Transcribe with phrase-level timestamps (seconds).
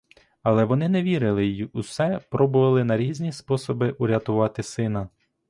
[0.43, 5.09] Але вони не вірили й усе пробували на різні способи урятувати сина.